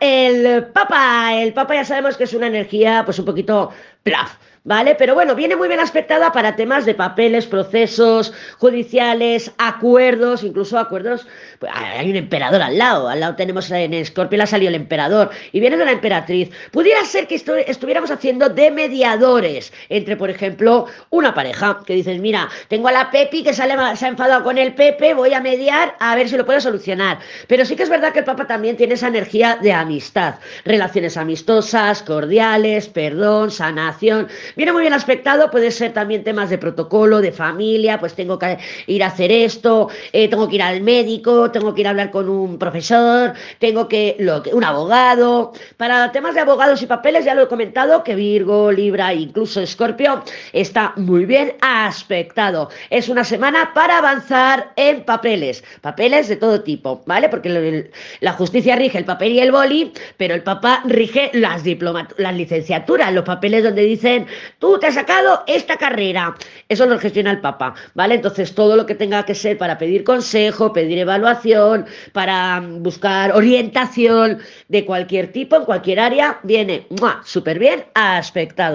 [0.00, 1.34] El Papa.
[1.34, 3.70] El Papa ya sabemos que es una energía pues un poquito
[4.02, 4.36] plaf.
[4.64, 4.94] ¿Vale?
[4.94, 11.26] Pero bueno, viene muy bien aspectada para temas de papeles, procesos judiciales, acuerdos, incluso acuerdos.
[11.58, 15.30] Pues, hay un emperador al lado, al lado tenemos en Escorpio, ha salido el emperador
[15.50, 16.50] y viene de la emperatriz.
[16.70, 22.48] Pudiera ser que estuviéramos haciendo de mediadores entre, por ejemplo, una pareja que dices, mira,
[22.68, 25.96] tengo a la Pepi que ha, se ha enfadado con el Pepe, voy a mediar
[25.98, 27.18] a ver si lo puedo solucionar.
[27.48, 31.16] Pero sí que es verdad que el Papa también tiene esa energía de amistad, relaciones
[31.16, 34.28] amistosas, cordiales, perdón, sanación.
[34.56, 38.58] Viene muy bien aspectado, puede ser también temas de protocolo, de familia, pues tengo que
[38.86, 42.10] ir a hacer esto, eh, tengo que ir al médico, tengo que ir a hablar
[42.10, 45.52] con un profesor, tengo que, lo, un abogado.
[45.76, 50.22] Para temas de abogados y papeles ya lo he comentado, que Virgo, Libra incluso Escorpio
[50.52, 52.68] está muy bien aspectado.
[52.90, 57.28] Es una semana para avanzar en papeles, papeles de todo tipo, ¿vale?
[57.28, 57.90] Porque
[58.20, 61.62] la justicia rige el papel y el boli, pero el papá rige las,
[62.16, 64.26] las licenciaturas, los papeles donde dicen
[64.58, 66.34] tú te has sacado esta carrera.
[66.68, 68.14] Eso lo gestiona el Papa, ¿vale?
[68.14, 74.38] Entonces, todo lo que tenga que ser para pedir consejo, pedir evaluación, para buscar orientación
[74.68, 76.86] de cualquier tipo, en cualquier área, viene
[77.24, 78.70] súper bien aspectado.